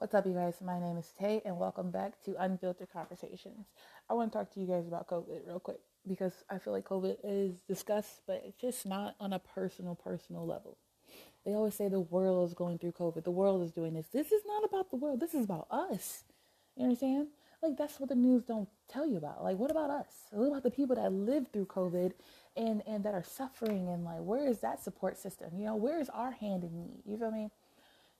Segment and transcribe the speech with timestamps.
[0.00, 0.54] What's up, you guys?
[0.62, 3.66] My name is Tay, and welcome back to Unfiltered Conversations.
[4.08, 6.86] I want to talk to you guys about COVID real quick because I feel like
[6.86, 10.78] COVID is discussed, but it's just not on a personal, personal level.
[11.44, 14.06] They always say the world is going through COVID, the world is doing this.
[14.06, 16.24] This is not about the world, this is about us.
[16.76, 17.26] You understand?
[17.62, 19.44] Like, that's what the news don't tell you about.
[19.44, 20.14] Like, what about us?
[20.30, 22.12] What about the people that lived through COVID
[22.56, 23.90] and, and that are suffering?
[23.90, 25.50] And, like, where is that support system?
[25.58, 27.02] You know, where is our hand in need?
[27.04, 27.50] You feel me?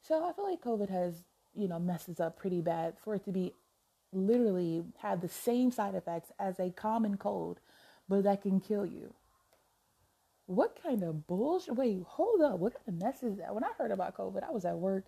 [0.02, 1.24] So I feel like COVID has
[1.60, 3.52] you know, messes up pretty bad for it to be
[4.12, 7.60] literally have the same side effects as a common cold,
[8.08, 9.14] but that can kill you.
[10.46, 11.76] What kind of bullshit?
[11.76, 12.58] Wait, hold up.
[12.58, 13.54] What kind of mess is that?
[13.54, 15.04] When I heard about COVID, I was at work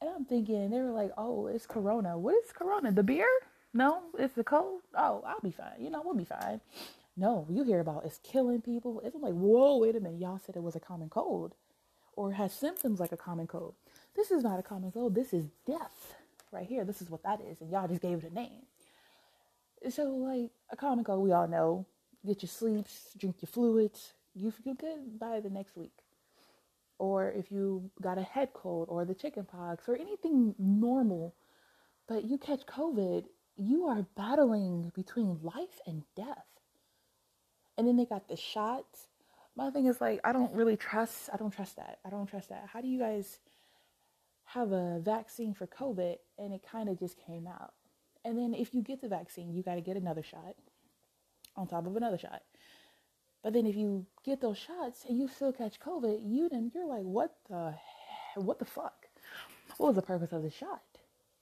[0.00, 2.18] and I'm thinking, they were like, oh, it's Corona.
[2.18, 2.92] What is Corona?
[2.92, 3.28] The beer?
[3.72, 4.82] No, it's the cold.
[4.94, 5.80] Oh, I'll be fine.
[5.80, 6.60] You know, we'll be fine.
[7.16, 9.00] No, you hear about it's killing people.
[9.02, 10.20] It's like, whoa, wait a minute.
[10.20, 11.54] Y'all said it was a common cold
[12.14, 13.74] or has symptoms like a common cold.
[14.16, 15.14] This is not a common oh, cold.
[15.14, 16.14] This is death
[16.50, 16.84] right here.
[16.84, 17.60] This is what that is.
[17.60, 18.62] And y'all just gave it a name.
[19.90, 21.86] So, like a common oh, cold, we all know
[22.26, 25.92] get your sleeps, drink your fluids, you feel good by the next week.
[26.98, 31.34] Or if you got a head cold or the chicken pox or anything normal,
[32.08, 33.24] but you catch COVID,
[33.56, 36.46] you are battling between life and death.
[37.78, 39.08] And then they got the shots.
[39.56, 41.98] My thing is like I don't really trust I don't trust that.
[42.04, 42.68] I don't trust that.
[42.72, 43.38] How do you guys
[44.46, 47.72] have a vaccine for COVID and it kind of just came out.
[48.24, 50.56] And then if you get the vaccine, you got to get another shot
[51.56, 52.42] on top of another shot.
[53.42, 56.86] But then if you get those shots and you still catch COVID, you then you're
[56.86, 57.74] like, what the
[58.34, 59.06] what the fuck?
[59.76, 60.82] What was the purpose of the shot?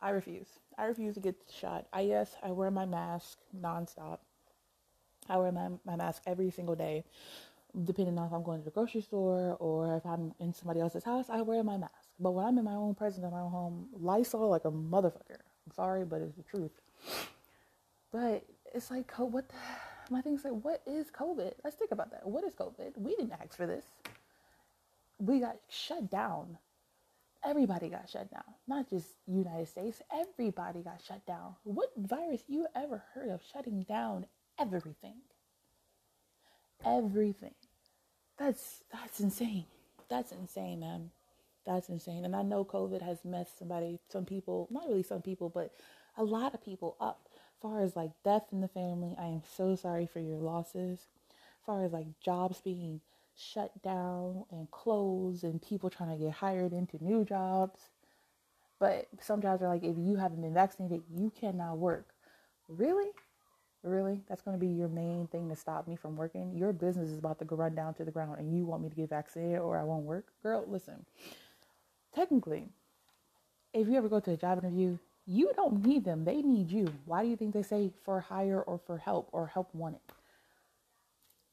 [0.01, 0.49] I refuse.
[0.77, 1.87] I refuse to get the shot.
[1.93, 4.19] I yes, I wear my mask nonstop.
[5.29, 7.05] I wear my, my mask every single day.
[7.85, 11.05] Depending on if I'm going to the grocery store or if I'm in somebody else's
[11.05, 12.04] house, I wear my mask.
[12.21, 15.41] But when I'm in my own presence in my own home, Lysol like a motherfucker.
[15.67, 16.71] I'm sorry, but it's the truth.
[18.13, 19.55] But it's like, what the,
[20.11, 21.53] my thing's like, what is COVID?
[21.65, 22.27] Let's think about that.
[22.27, 22.97] What is COVID?
[22.97, 23.85] We didn't ask for this.
[25.19, 26.59] We got shut down.
[27.45, 28.45] Everybody got shut down.
[28.67, 30.01] Not just United States.
[30.13, 31.57] Everybody got shut down.
[31.65, 34.27] What virus you ever heard of shutting down
[34.59, 35.17] everything?
[36.87, 37.55] Everything.
[38.39, 39.67] That's that's insane.
[40.09, 41.11] That's insane, man.
[41.67, 42.25] That's insane.
[42.25, 45.73] And I know COVID has messed somebody, some people, not really some people, but
[46.17, 47.29] a lot of people up.
[47.61, 51.09] Far as like death in the family, I am so sorry for your losses.
[51.65, 53.01] Far as like jobs being
[53.37, 57.81] shut down and closed and people trying to get hired into new jobs.
[58.79, 62.09] But some jobs are like, if you haven't been vaccinated, you cannot work.
[62.69, 63.11] Really?
[63.83, 64.21] Really?
[64.29, 66.55] That's going to be your main thing to stop me from working?
[66.55, 68.95] Your business is about to run down to the ground and you want me to
[68.95, 70.27] get vaccinated or I won't work?
[70.43, 71.07] Girl, listen
[72.15, 72.69] technically,
[73.73, 76.25] if you ever go to a job interview, you don't need them.
[76.25, 76.93] They need you.
[77.07, 80.01] Why do you think they say for hire or for help or help wanted?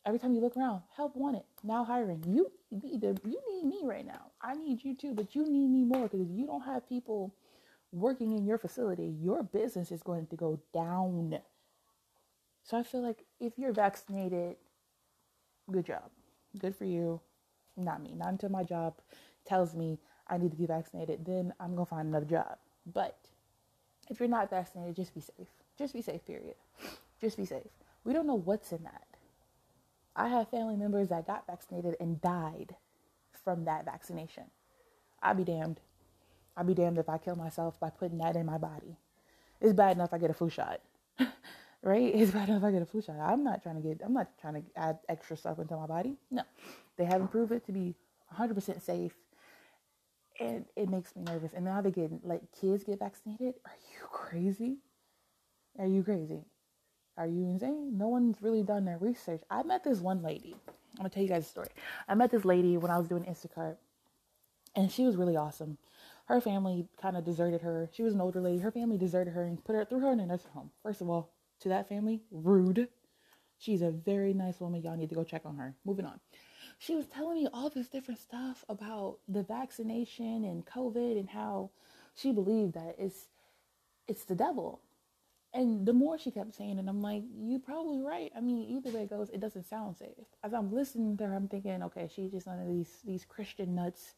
[0.05, 1.43] Every time you look around, help wanted.
[1.63, 2.23] Now hiring.
[2.27, 3.17] You need them.
[3.23, 4.31] You need me right now.
[4.41, 7.33] I need you too, but you need me more because if you don't have people
[7.91, 11.37] working in your facility, your business is going to go down.
[12.63, 14.55] So I feel like if you're vaccinated,
[15.71, 16.09] good job.
[16.57, 17.21] Good for you.
[17.77, 18.13] Not me.
[18.15, 18.95] Not until my job
[19.45, 19.99] tells me
[20.31, 22.57] I need to be vaccinated, then I'm to find another job.
[22.91, 23.17] But
[24.09, 25.49] if you're not vaccinated, just be safe.
[25.77, 26.55] Just be safe, period.
[27.19, 27.67] Just be safe.
[28.05, 29.05] We don't know what's in that.
[30.15, 32.75] I have family members that got vaccinated and died
[33.43, 34.45] from that vaccination.
[35.21, 35.81] I'd be damned.
[36.55, 38.97] I'd be damned if I kill myself by putting that in my body.
[39.59, 40.81] It's bad enough I get a flu shot.
[41.83, 42.15] right?
[42.15, 43.17] It's bad enough I get a flu shot.
[43.19, 46.15] I'm not trying to get I'm not trying to add extra stuff into my body.
[46.29, 46.43] No.
[46.97, 47.95] They haven't proved it to be
[48.37, 49.13] 100% safe
[50.41, 51.53] and it makes me nervous.
[51.53, 53.53] And now they're getting like kids get vaccinated.
[53.65, 54.77] Are you crazy?
[55.77, 56.43] Are you crazy?
[57.17, 57.97] Are you insane?
[57.97, 59.41] No one's really done their research.
[59.49, 60.55] I met this one lady.
[60.67, 61.67] I'm gonna tell you guys a story.
[62.07, 63.77] I met this lady when I was doing Instacart,
[64.75, 65.77] and she was really awesome.
[66.25, 67.89] Her family kind of deserted her.
[67.93, 68.59] She was an older lady.
[68.59, 70.71] Her family deserted her and put her threw her in a nursing home.
[70.81, 71.31] First of all,
[71.61, 72.87] to that family, rude.
[73.57, 74.81] She's a very nice woman.
[74.81, 75.75] Y'all need to go check on her.
[75.85, 76.19] Moving on
[76.81, 81.69] she was telling me all this different stuff about the vaccination and COVID and how
[82.15, 83.27] she believed that it's
[84.07, 84.81] it's the devil.
[85.53, 88.31] And the more she kept saying it, I'm like, you're probably right.
[88.35, 90.25] I mean, either way it goes, it doesn't sound safe.
[90.43, 93.75] As I'm listening to her, I'm thinking, okay, she's just one of these these Christian
[93.75, 94.15] nuts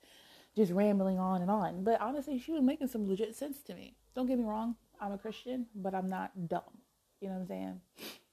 [0.56, 1.83] just rambling on and on.
[1.83, 3.98] But honestly, she was making some legit sense to me.
[4.16, 6.77] Don't get me wrong, I'm a Christian, but I'm not dumb.
[7.19, 7.81] You know what I'm saying?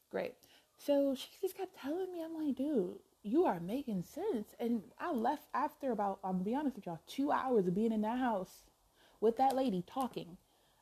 [0.09, 0.35] Great.
[0.79, 4.55] So she just kept telling me, I'm like, dude, you are making sense.
[4.59, 7.93] And I left after about, I'm gonna be honest with y'all, two hours of being
[7.93, 8.65] in that house
[9.21, 10.37] with that lady talking.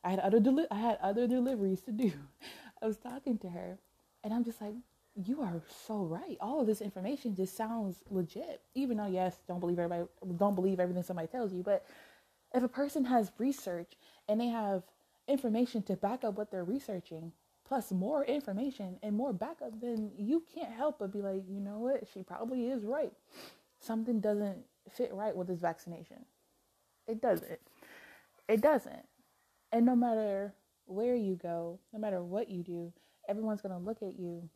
[0.05, 2.13] I had other deli- I had other deliveries to do.
[2.83, 3.79] I was talking to her,
[4.23, 4.75] and I'm just like,
[5.17, 6.37] you are so right.
[6.41, 8.63] All of this information just sounds legit.
[8.75, 11.85] Even though yes, don't believe everybody don't believe everything somebody tells you, but
[12.55, 13.93] if a person has research
[14.29, 14.85] and they have
[15.27, 17.33] information to back up what they're researching,
[17.69, 21.79] plus more information and more backup, then you can't help but be like, you know
[21.79, 23.13] what, she probably is right.
[23.79, 26.25] Something doesn't fit right with this vaccination.
[27.07, 27.61] It doesn't.
[28.49, 29.05] It doesn't.
[29.71, 30.55] And no matter
[30.87, 32.93] where you go, no matter what you do,
[33.29, 34.49] everyone's going to look at you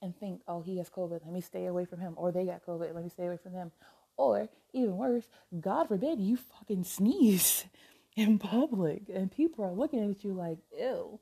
[0.00, 2.14] and think, oh, he has COVID, let me stay away from him.
[2.16, 3.72] Or they got COVID, let me stay away from them.
[4.16, 5.28] Or even worse,
[5.60, 7.66] God forbid you fucking sneeze
[8.16, 11.20] in public and people are looking at you like, ew,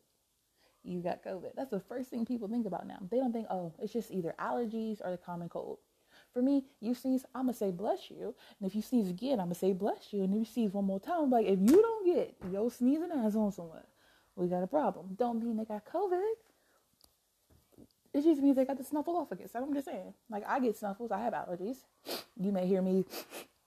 [0.82, 1.54] you got COVID.
[1.56, 2.98] That's the first thing people think about now.
[3.10, 5.78] They don't think, oh, it's just either allergies or the common cold.
[6.32, 8.34] For me, you sneeze, I'm gonna say bless you.
[8.58, 10.22] And if you sneeze again, I'm gonna say bless you.
[10.22, 13.10] And if you sneeze one more time, I'm like if you don't get your sneezing
[13.12, 13.82] ass on someone,
[14.36, 15.16] we got a problem.
[15.18, 16.32] Don't mean they got COVID.
[18.12, 19.50] It just means they got the snuffleupagus.
[19.54, 20.14] I'm just saying.
[20.28, 21.78] Like I get snuffles, I have allergies.
[22.36, 23.04] You may hear me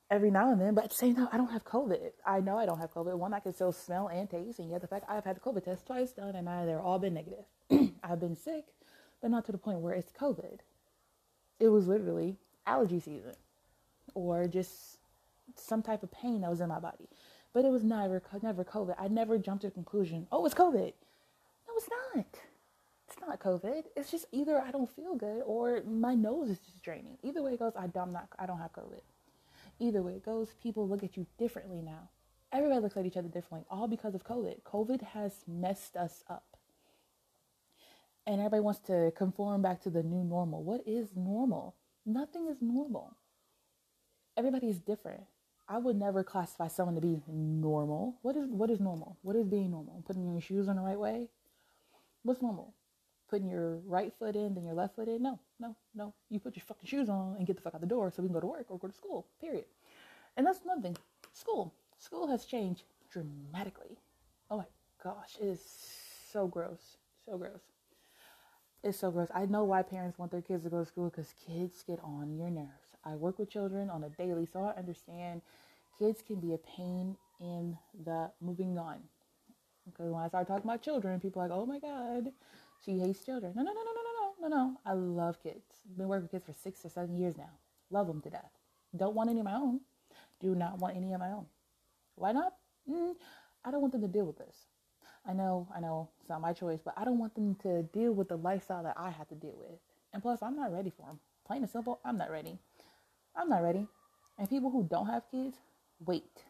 [0.10, 2.12] every now and then, but at the same time, I don't have COVID.
[2.26, 3.18] I know I don't have COVID.
[3.18, 5.64] One, I can still smell and taste, and yet the fact I've had the COVID
[5.64, 7.46] test twice done, and I, they're all been negative.
[8.04, 8.66] I've been sick,
[9.22, 10.60] but not to the point where it's COVID.
[11.60, 13.36] It was literally allergy season,
[14.14, 14.98] or just
[15.56, 17.08] some type of pain that was in my body.
[17.54, 18.96] But it was never, never COVID.
[18.98, 20.94] I never jumped to the conclusion, oh, it's COVID.
[21.68, 22.26] No, it's not.
[23.08, 23.84] It's not COVID.
[23.96, 27.18] It's just either I don't feel good or my nose is just draining.
[27.22, 29.02] Either way it goes, I don't not I don't have COVID.
[29.80, 32.10] Either way it goes, people look at you differently now.
[32.52, 34.62] Everybody looks at each other differently, all because of COVID.
[34.64, 36.58] COVID has messed us up.
[38.26, 40.64] And everybody wants to conform back to the new normal.
[40.64, 41.76] What is normal?
[42.06, 43.18] Nothing is normal.
[44.38, 45.24] Everybody is different.
[45.68, 48.18] I would never classify someone to be normal.
[48.22, 49.18] What is what is normal?
[49.22, 50.04] What is being normal?
[50.06, 51.30] Putting your shoes on the right way?
[52.24, 52.74] What's normal?
[53.34, 55.24] Putting your right foot in, then your left foot in?
[55.24, 56.14] No, no, no.
[56.30, 58.28] You put your fucking shoes on and get the fuck out the door so we
[58.28, 59.26] can go to work or go to school.
[59.42, 59.66] Period.
[60.38, 60.98] And that's another thing.
[61.34, 61.74] School.
[61.98, 63.98] School has changed dramatically.
[64.52, 64.66] Oh my
[65.04, 65.62] gosh, it is
[66.32, 66.98] so gross.
[67.26, 67.62] So gross.
[68.84, 69.30] It's so gross.
[69.34, 72.38] I know why parents want their kids to go to school because kids get on
[72.38, 72.98] your nerves.
[73.04, 75.42] I work with children on a daily, so I understand
[75.98, 79.00] kids can be a pain in the moving on.
[79.86, 82.32] Because when I start talking about children, people are like, oh my God,
[82.86, 83.54] she hates children.
[83.56, 84.02] No, no, no, no, no,
[84.42, 84.78] no, no, no.
[84.86, 85.64] I love kids.
[85.90, 87.52] I've been working with kids for six or seven years now.
[87.92, 88.52] Love them to death.
[88.96, 89.82] Don't want any of my own.
[90.42, 91.46] Do not want any of my own.
[92.16, 92.54] Why not?
[92.90, 93.16] Mm,
[93.66, 94.56] I don't want them to deal with this.
[95.28, 98.14] I know, I know, it's not my choice, but I don't want them to deal
[98.14, 99.80] with the lifestyle that I have to deal with.
[100.14, 101.20] And plus, I'm not ready for them.
[101.48, 102.60] Plain and simple, I'm not ready.
[103.36, 103.88] I'm not ready.
[104.40, 105.58] And people who don't have kids,
[106.06, 106.44] wait.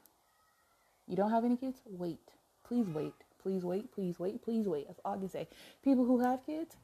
[1.07, 1.79] You don't have any kids?
[1.85, 2.19] Wait.
[2.67, 3.13] Please wait.
[3.43, 3.93] Please wait.
[3.93, 4.41] Please wait.
[4.41, 4.87] Please wait.
[4.87, 5.47] That's all I can say.
[5.83, 6.75] People who have kids,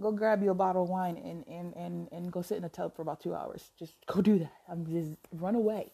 [0.00, 2.68] go grab you a bottle of wine and, and, and, and go sit in a
[2.68, 3.70] tub for about two hours.
[3.78, 4.52] Just go do that.
[4.68, 5.92] I'm just run away.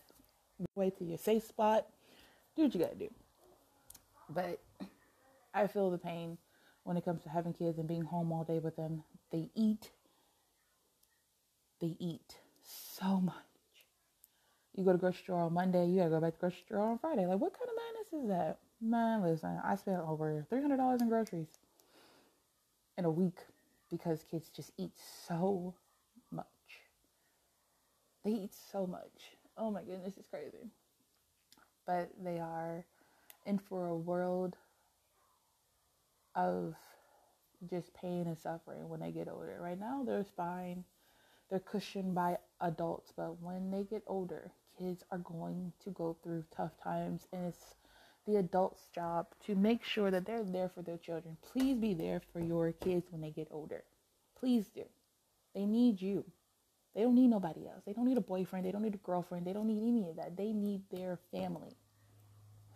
[0.59, 1.87] Run away to your safe spot.
[2.57, 3.11] Do what you gotta do.
[4.31, 4.61] But
[5.53, 6.39] I feel the pain
[6.85, 9.03] when it comes to having kids and being home all day with them.
[9.31, 9.91] They eat.
[11.81, 13.35] They eat so much.
[14.77, 16.99] You go to grocery store on Monday, you gotta go back to grocery store on
[16.99, 17.27] Friday.
[17.27, 18.59] Like, what kind of madness is that?
[18.85, 21.47] Man, listen, I spent over $300 in groceries
[22.99, 23.39] in a week
[23.89, 24.91] because kids just eat
[25.29, 25.75] so
[26.33, 26.47] much.
[28.25, 29.37] They eat so much.
[29.57, 30.67] Oh my goodness, it's crazy.
[31.87, 32.85] But they are
[33.47, 34.57] in for a world
[36.35, 36.75] of
[37.71, 39.59] just pain and suffering when they get older.
[39.61, 40.83] Right now, they're fine,
[41.51, 46.45] they're cushioned by adults, but when they get older, kids are going to go through
[46.51, 47.77] tough times, and it's
[48.27, 51.37] the adult's job to make sure that they're there for their children.
[51.53, 53.83] Please be there for your kids when they get older.
[54.39, 54.85] Please do.
[55.55, 56.25] They need you.
[56.95, 57.83] They don't need nobody else.
[57.87, 58.67] They don't need a boyfriend.
[58.67, 59.47] They don't need a girlfriend.
[59.47, 60.37] They don't need any of that.
[60.37, 61.77] They need their family.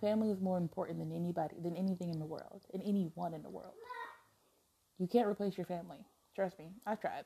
[0.01, 3.51] Family is more important than anybody, than anything in the world, and anyone in the
[3.51, 3.73] world.
[4.99, 5.99] You can't replace your family.
[6.35, 7.25] Trust me, I've tried.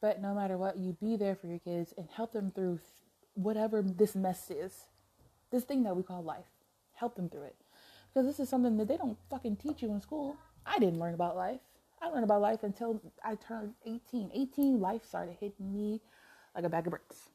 [0.00, 2.80] But no matter what, you be there for your kids and help them through
[3.34, 4.72] whatever this mess is,
[5.50, 6.44] this thing that we call life.
[6.96, 7.56] Help them through it.
[8.12, 10.36] Because this is something that they don't fucking teach you in school.
[10.64, 11.60] I didn't learn about life.
[12.02, 14.30] I learned about life until I turned 18.
[14.34, 16.00] 18, life started hitting me
[16.54, 17.28] like a bag of bricks.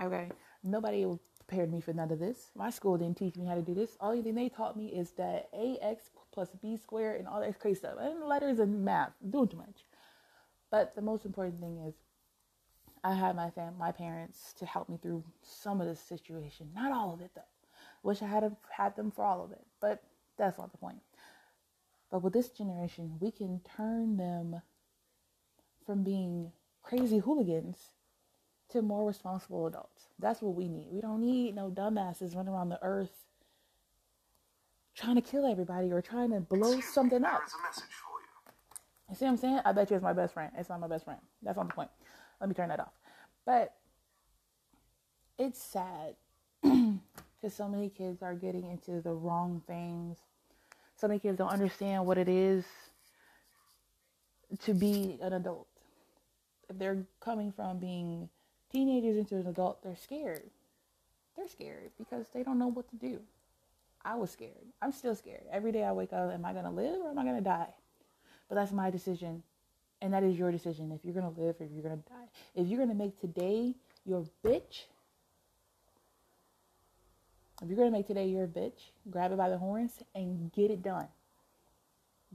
[0.00, 0.28] Okay.
[0.62, 1.06] Nobody
[1.38, 2.50] prepared me for none of this.
[2.54, 3.96] My school didn't teach me how to do this.
[4.00, 7.78] Only thing they taught me is that ax plus b squared and all that crazy
[7.78, 7.96] stuff.
[8.00, 9.12] And letters and math.
[9.30, 9.84] Doing too much.
[10.70, 11.94] But the most important thing is
[13.02, 16.70] I had my fam my parents to help me through some of this situation.
[16.74, 17.42] Not all of it though.
[18.02, 19.64] Wish I had had them for all of it.
[19.80, 20.02] But
[20.36, 20.98] That's not the point.
[22.10, 24.62] But with this generation, we can turn them
[25.84, 26.52] from being
[26.82, 27.90] crazy hooligans
[28.70, 30.08] to more responsible adults.
[30.18, 30.88] That's what we need.
[30.90, 33.12] We don't need no dumbasses running around the earth
[34.94, 37.38] trying to kill everybody or trying to blow Excuse something me, up.
[37.38, 39.10] There is a message for you.
[39.10, 39.60] You see what I'm saying?
[39.64, 40.50] I bet you it's my best friend.
[40.56, 41.20] It's not my best friend.
[41.42, 41.90] That's not the point.
[42.40, 42.92] Let me turn that off.
[43.46, 43.74] But
[45.38, 46.16] it's sad
[47.40, 50.18] because so many kids are getting into the wrong things.
[50.96, 52.64] So many kids don't understand what it is
[54.64, 55.66] to be an adult.
[56.68, 58.28] If they're coming from being
[58.72, 60.42] teenagers into an adult, they're scared.
[61.36, 63.20] They're scared because they don't know what to do.
[64.04, 64.66] I was scared.
[64.82, 65.44] I'm still scared.
[65.52, 67.42] Every day I wake up, am I going to live or am I going to
[67.42, 67.68] die?
[68.48, 69.42] But that's my decision.
[70.00, 72.08] And that is your decision if you're going to live or if you're going to
[72.08, 72.26] die.
[72.54, 74.84] If you're going to make today your bitch,
[77.62, 80.70] if you're going to make today your bitch, grab it by the horns and get
[80.70, 81.08] it done.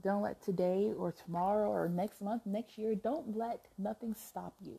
[0.02, 4.78] Don't let today or tomorrow or next month, next year, don't let nothing stop you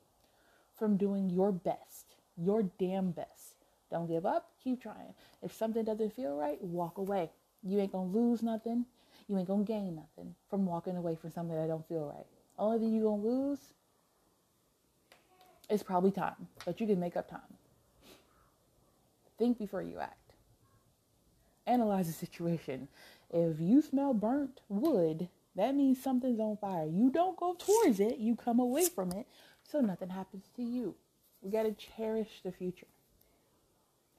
[0.78, 3.56] from doing your best, your damn best.
[3.90, 5.14] Don't give up, keep trying.
[5.42, 7.32] If something doesn't feel right, walk away.
[7.64, 8.86] You ain't gonna lose nothing.
[9.28, 12.26] You ain't gonna gain nothing from walking away from something that don't feel right.
[12.60, 13.60] Only thing you gonna lose
[15.70, 17.40] is probably time, but you can make up time.
[19.38, 20.25] Think before you act.
[21.68, 22.88] Analyze the situation.
[23.32, 26.86] If you smell burnt wood, that means something's on fire.
[26.86, 29.28] You don't go towards it, you come away from it
[29.64, 30.96] so nothing happens to you.
[31.42, 32.88] We got to cherish the future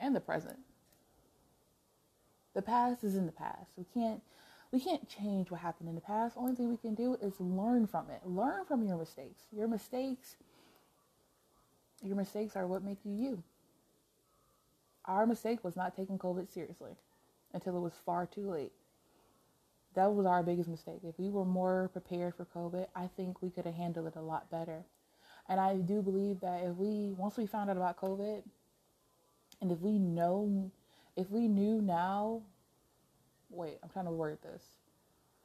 [0.00, 0.58] and the present.
[2.54, 3.70] The past is in the past.
[3.76, 4.22] We can't
[4.72, 6.36] we can't change what happened in the past.
[6.36, 8.20] Only thing we can do is learn from it.
[8.24, 9.44] Learn from your mistakes.
[9.52, 10.36] Your mistakes
[12.02, 13.42] your mistakes are what make you you.
[15.04, 16.92] Our mistake was not taking COVID seriously
[17.56, 18.72] until it was far too late.
[19.94, 21.00] That was our biggest mistake.
[21.02, 24.20] If we were more prepared for COVID, I think we could have handled it a
[24.20, 24.84] lot better.
[25.48, 28.42] And I do believe that if we, once we found out about COVID,
[29.62, 30.70] and if we know,
[31.16, 32.42] if we knew now,
[33.48, 34.62] wait, I'm trying to word this.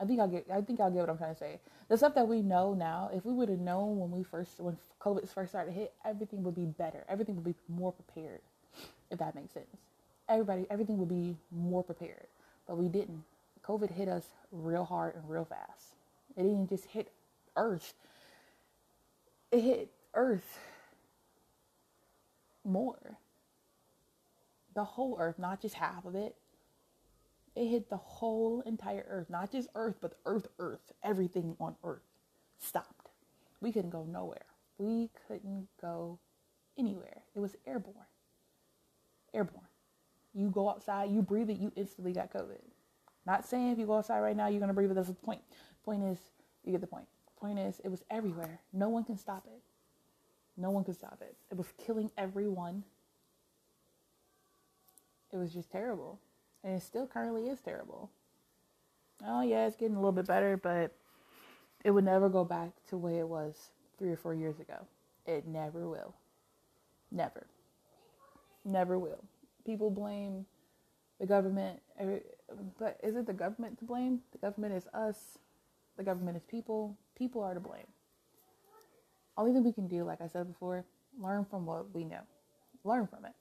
[0.01, 1.59] I think I'll get, I think I'll get what I'm trying to say.
[1.87, 4.77] The stuff that we know now, if we would have known when we first, when
[4.99, 7.05] COVID first started to hit, everything would be better.
[7.07, 8.41] Everything would be more prepared,
[9.09, 9.90] if that makes sense.
[10.31, 12.27] Everybody, everything would be more prepared,
[12.67, 13.23] but we didn't.
[13.63, 15.95] COVID hit us real hard and real fast.
[16.35, 17.11] It didn't just hit
[17.55, 17.93] Earth
[19.51, 20.59] it hit Earth
[22.63, 23.17] more.
[24.73, 26.35] The whole Earth, not just half of it.
[27.55, 30.93] It hit the whole entire Earth, not just Earth, but Earth, Earth.
[31.03, 32.07] Everything on Earth
[32.59, 33.09] stopped.
[33.59, 34.45] We couldn't go nowhere.
[34.77, 36.17] We couldn't go
[36.77, 37.23] anywhere.
[37.35, 37.95] It was airborne.
[39.33, 39.65] Airborne.
[40.33, 42.61] You go outside, you breathe it, you instantly got COVID.
[43.25, 44.95] Not saying if you go outside right now, you're going to breathe it.
[44.95, 45.41] That's the point.
[45.83, 46.17] Point is,
[46.63, 47.05] you get the point
[47.41, 48.59] Point is, it was everywhere.
[48.71, 49.61] No one can stop it.
[50.55, 51.35] No one could stop it.
[51.49, 52.83] It was killing everyone.
[55.33, 56.19] It was just terrible.
[56.63, 58.11] And it still currently is terrible.
[59.25, 60.95] Oh, yeah, it's getting a little bit better, but
[61.83, 64.85] it would never go back to where it was three or four years ago.
[65.25, 66.13] It never will.
[67.11, 67.47] Never.
[68.63, 69.23] Never will.
[69.65, 70.45] People blame
[71.19, 71.79] the government,
[72.79, 74.21] but is it the government to blame?
[74.31, 75.37] The government is us.
[75.97, 76.97] The government is people.
[77.17, 77.85] People are to blame.
[79.37, 80.85] Only thing we can do, like I said before,
[81.19, 82.21] learn from what we know.
[82.83, 83.33] Learn from it.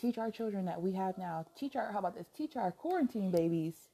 [0.00, 1.46] Teach our children that we have now.
[1.56, 2.26] Teach our, how about this?
[2.36, 3.88] Teach our quarantine babies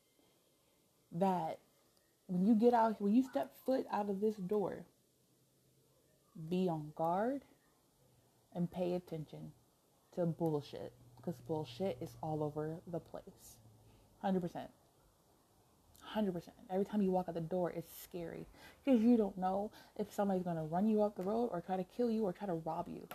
[1.13, 1.59] that
[2.27, 4.85] when you get out, when you step foot out of this door,
[6.49, 7.43] be on guard
[8.55, 9.53] and pay attention
[10.15, 13.59] to bullshit because bullshit is all over the place.
[14.25, 14.69] 100%.
[16.15, 16.49] 100%.
[16.71, 18.47] Every time you walk out the door, it's scary
[18.85, 21.77] because you don't know if somebody's going to run you off the road or try
[21.77, 23.07] to kill you or try to rob you.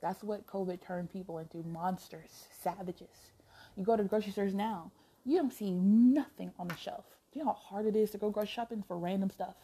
[0.00, 3.32] That's what COVID turned people into monsters, savages.
[3.76, 4.90] You go to the grocery stores now,
[5.24, 7.04] you don't see nothing on the shelf.
[7.32, 9.54] Do you know how hard it is to go grocery shopping for random stuff?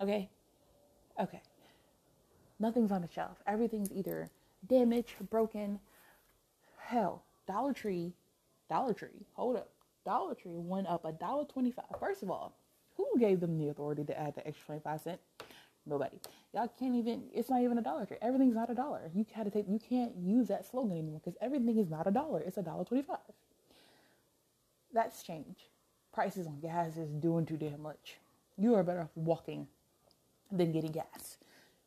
[0.00, 0.28] Okay?
[1.20, 1.40] Okay.
[2.60, 3.38] Nothing's on the shelf.
[3.46, 4.30] Everything's either
[4.68, 5.80] damaged, broken.
[6.78, 8.12] Hell, Dollar Tree,
[8.68, 9.70] Dollar Tree, hold up.
[10.04, 11.86] Dollar Tree went up a dollar twenty-five.
[11.98, 12.54] First of all,
[12.96, 15.20] who gave them the authority to add the extra twenty-five cent?
[15.86, 16.18] Nobody.
[16.54, 17.24] Y'all can't even.
[17.32, 18.18] It's not even a Dollar Tree.
[18.20, 19.10] Everything's not a dollar.
[19.14, 19.66] You had to take.
[19.68, 22.40] You can't use that slogan anymore because everything is not a dollar.
[22.40, 23.18] It's a dollar twenty-five.
[24.92, 25.68] That's change.
[26.12, 28.16] Prices on gas is doing too damn much.
[28.58, 29.68] You are better off walking
[30.50, 31.38] than getting gas.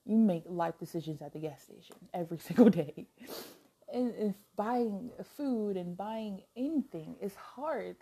[0.05, 3.07] You make life decisions at the gas station every single day.
[3.93, 7.95] and, buying food and buying anything is hard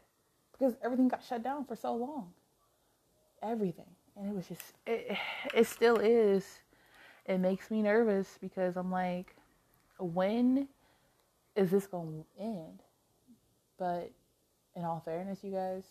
[0.52, 2.34] because everything got shut down for so long.
[3.42, 3.86] Everything.
[4.18, 5.18] And it was just, it,
[5.54, 6.60] it still is.
[7.26, 9.36] It makes me nervous because I'm like,
[9.98, 10.68] when
[11.56, 12.82] is this going to end?
[13.78, 14.12] But
[14.76, 15.84] in all fairness, you guys,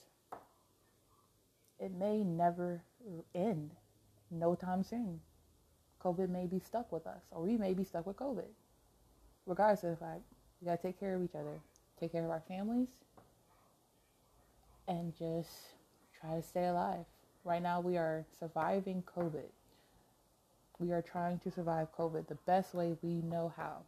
[1.78, 2.82] it may never
[3.34, 3.70] end
[4.30, 5.20] no time soon.
[6.02, 8.48] COVID may be stuck with us, or we may be stuck with COVID.
[9.46, 10.20] Regardless of the fact,
[10.60, 11.60] we gotta take care of each other,
[11.98, 12.88] take care of our families,
[14.88, 15.50] and just
[16.20, 17.04] try to stay alive.
[17.44, 19.48] Right now, we are surviving COVID.
[20.78, 23.78] We are trying to survive COVID the best way we know how.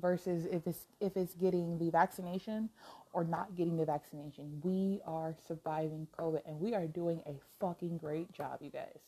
[0.00, 2.70] Versus if it's if it's getting the vaccination
[3.12, 7.98] or not getting the vaccination, we are surviving COVID, and we are doing a fucking
[7.98, 9.00] great job, you guys.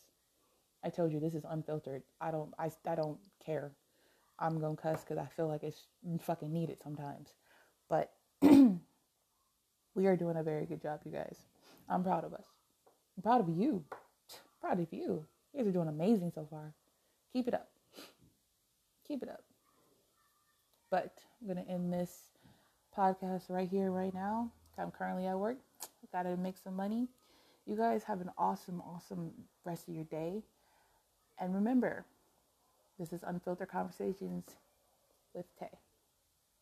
[0.85, 2.03] I told you this is unfiltered.
[2.21, 3.71] I don't I, I don't care.
[4.37, 5.87] I'm gonna cuss because I feel like it's
[6.21, 7.29] fucking needed sometimes.
[7.89, 11.37] But we are doing a very good job, you guys.
[11.89, 12.45] I'm proud of us.
[13.17, 13.83] I'm proud of you.
[14.61, 15.25] Proud of you.
[15.53, 16.73] You guys are doing amazing so far.
[17.33, 17.69] Keep it up.
[19.07, 19.43] Keep it up.
[20.91, 22.11] But I'm gonna end this
[22.97, 24.51] podcast right here, right now.
[24.77, 25.57] I'm currently at work.
[26.11, 27.07] Gotta make some money.
[27.65, 29.31] You guys have an awesome, awesome
[29.63, 30.43] rest of your day.
[31.39, 32.05] And remember,
[32.99, 34.45] this is Unfiltered Conversations
[35.33, 35.79] with Tay.